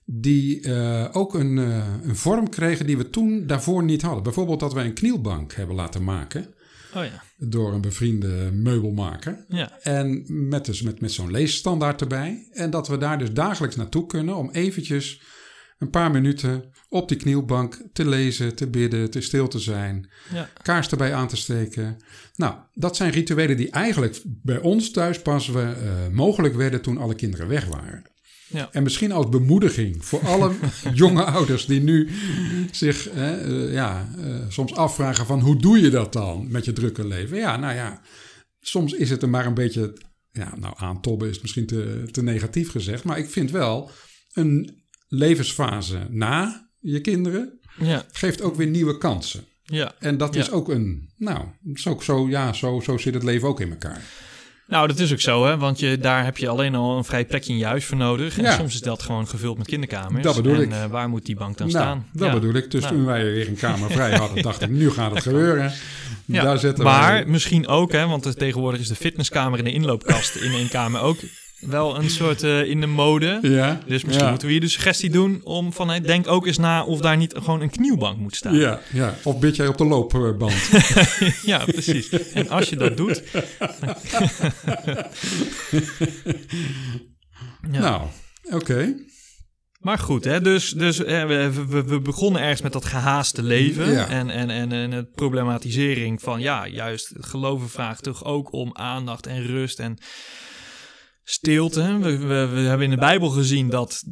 [0.10, 4.24] die eh, ook een, eh, een vorm kregen die we toen daarvoor niet hadden.
[4.24, 6.56] Bijvoorbeeld dat wij een knielbank hebben laten maken
[6.96, 9.46] Oh ja, door een bevriende meubelmaker.
[9.48, 12.48] ja, En met, dus met, met zo'n leesstandaard erbij.
[12.52, 15.22] En dat we daar dus dagelijks naartoe kunnen om eventjes
[15.80, 20.50] een paar minuten op die knielbank te lezen, te bidden, te stil te zijn, ja,
[20.62, 21.98] kaars erbij aan te steken.
[22.36, 26.98] Nou, dat zijn rituelen die eigenlijk bij ons thuis pas we, eh, mogelijk werden toen
[26.98, 28.04] alle kinderen weg waren.
[28.50, 28.70] Ja.
[28.72, 30.52] En misschien als bemoediging voor alle
[30.94, 32.10] jonge ouders die nu
[32.72, 33.34] zich eh,
[33.66, 37.38] eh, ja, eh, soms afvragen van hoe doe je dat dan met je drukke leven?
[37.38, 38.02] Ja, nou ja,
[38.62, 39.98] soms is het er maar een beetje,
[40.32, 43.92] ja, nou aantobben is misschien te, te negatief gezegd, maar ik vind wel
[44.34, 49.44] een levensfase na je kinderen ja, geeft ook weer nieuwe kansen.
[49.64, 49.94] ja.
[50.00, 50.40] En dat Ja.
[50.42, 53.70] is ook een, nou, is ook zo, ja, zo, zo zit het leven ook in
[53.70, 54.02] elkaar.
[54.68, 55.58] Nou, dat is ook zo, hè?
[55.58, 58.38] Want je, daar heb je alleen al een vrij plekje in je huis voor nodig.
[58.38, 58.52] En Ja.
[58.56, 60.24] soms is dat gewoon gevuld met kinderkamers.
[60.24, 60.72] Dat bedoel en, ik.
[60.72, 62.06] eh, waar moet die bank dan nou, staan?
[62.14, 62.34] dat Ja.
[62.34, 62.72] bedoel ik.
[62.72, 62.94] Dus Nou.
[62.96, 65.74] toen wij weer een kamer vrij hadden, dacht ik, nu gaat het gebeuren.
[66.26, 67.26] Daar maar wij...
[67.26, 71.02] misschien ook, hè, want er- tegenwoordig is de fitnesskamer en de inloopkast in één kamer
[71.02, 71.18] ook
[71.60, 73.40] wel een soort eh, in de mode.
[73.42, 76.46] Ja, Dus misschien ja, moeten we hier de suggestie doen om van, hey, denk ook
[76.48, 78.56] eens na of daar niet gewoon een knielbank moet staan.
[78.56, 80.70] Ja, ja, of bid jij op de loopband?
[81.46, 82.10] ja, precies.
[82.34, 83.24] En als je dat doet.
[87.72, 87.80] ja.
[87.80, 88.02] Nou,
[88.44, 88.96] oké.
[89.80, 93.92] Maar goed, hè, dus, dus eh, we, we, we begonnen ergens met dat gehaaste leven.
[93.92, 94.08] Ja.
[94.08, 98.70] En, en, en, en het problematisering van, ja, juist het geloven vraagt toch ook om
[98.74, 99.98] aandacht en rust en
[101.30, 101.98] stilte.
[101.98, 104.04] We, we, we hebben in de Bijbel gezien dat,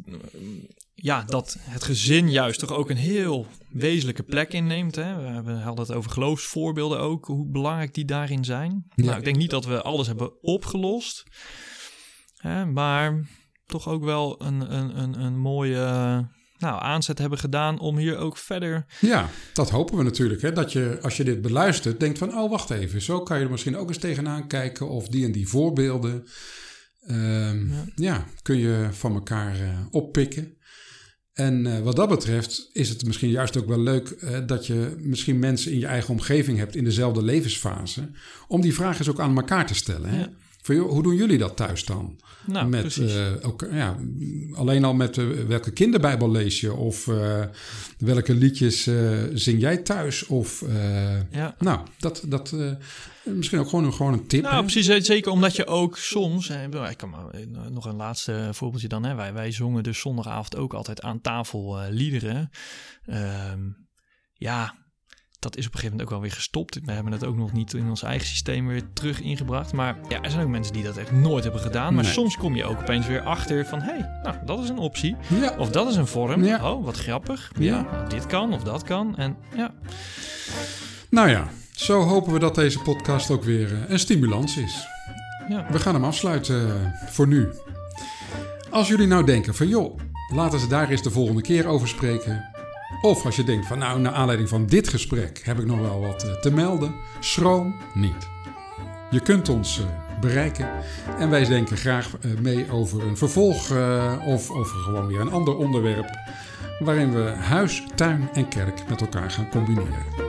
[0.94, 4.94] ja, dat het gezin juist toch ook een heel wezenlijke plek inneemt.
[4.94, 5.16] Hè?
[5.16, 8.84] We, hebben- hadden het over geloofsvoorbeelden ook, hoe belangrijk die daarin zijn.
[8.94, 9.04] Ja.
[9.04, 11.22] Nou, ik denk niet dat we alles hebben opgelost.
[12.36, 13.28] Hè, maar
[13.66, 15.84] toch ook wel een, een, een, een mooie
[16.58, 18.86] nou, aanzet hebben gedaan om hier ook verder.
[19.00, 20.42] Ja, dat hopen we natuurlijk.
[20.42, 20.52] Hè?
[20.52, 23.50] Dat je als je dit beluistert, denkt van: oh, wacht even, zo kan je er
[23.50, 24.88] misschien ook eens tegenaan kijken.
[24.88, 26.26] Of die en die voorbeelden.
[27.06, 28.24] Ehm, ja.
[28.42, 30.56] kun je van elkaar uh, oppikken.
[31.32, 34.96] En uh, wat dat betreft is het misschien juist ook wel leuk uh, dat je
[34.98, 38.10] misschien mensen in je eigen omgeving hebt in dezelfde levensfase.
[38.48, 40.10] Om die vraag eens ook aan elkaar te stellen.
[40.10, 40.18] Hè?
[40.18, 40.30] Ja.
[40.66, 42.20] Van, hoe doen jullie dat thuis dan?
[42.46, 43.96] Nou, met, uh, ook, ja,
[44.54, 46.72] alleen al met uh, welke kinderbijbel lees je?
[46.72, 47.44] Of uh,
[47.98, 48.82] welke liedjes
[49.34, 50.26] zing jij thuis?
[50.26, 50.64] Of,
[51.30, 51.54] ja.
[51.58, 52.54] Nou, dat, dat
[53.24, 54.42] misschien ook gewoon een, gewoon een tip.
[54.42, 54.60] Nou, hè?
[54.60, 55.06] precies.
[55.06, 56.50] Zeker omdat je ook soms...
[56.90, 57.24] ik kan maar,
[57.70, 59.04] nog een laatste voorbeeldje dan.
[59.04, 59.14] Hè.
[59.14, 62.50] Wij, wij zongen dus zondagavond ook altijd aan tafel liederen.
[63.06, 63.60] Ehm,
[64.32, 64.85] ja,
[65.46, 66.78] dat is op een gegeven moment ook wel weer gestopt.
[66.84, 69.72] We hebben het ook nog niet in ons eigen systeem weer terug ingebracht.
[69.72, 71.94] Maar ja, er zijn ook mensen die dat echt nooit hebben gedaan.
[71.94, 72.12] Maar Nee.
[72.12, 73.80] soms kom je ook opeens weer achter van...
[73.80, 75.16] hé, hey, nou, dat is een optie.
[75.40, 76.44] Ja, Of dat is een vorm.
[76.44, 76.72] Ja.
[76.72, 77.52] Oh, wat grappig.
[77.58, 77.80] Ja.
[77.92, 79.16] Nou, dit kan of dat kan.
[79.16, 79.74] En ja,
[81.10, 84.86] nou ja, zo hopen we dat deze podcast ook weer eh, een stimulans is.
[85.48, 85.66] ja.
[85.70, 87.48] We gaan hem afsluiten eh, voor nu.
[88.70, 89.98] Als jullie nou denken van joh,
[90.34, 92.44] laten ze daar eens de volgende keer over spreken.
[93.00, 96.00] Of als je denkt van nou, naar aanleiding van dit gesprek heb ik nog wel
[96.00, 96.94] wat eh, te melden.
[97.20, 98.28] Schroom niet.
[99.10, 100.68] Je kunt ons eh, bereiken
[101.18, 103.70] en wij denken graag eh, mee over een vervolg
[104.24, 106.10] of over gewoon weer een ander onderwerp.
[106.78, 110.25] Waarin we huis, tuin en kerk met elkaar gaan combineren.